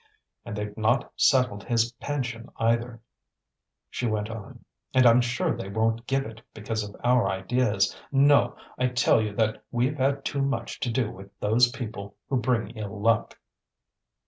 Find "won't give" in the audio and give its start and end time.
5.69-6.25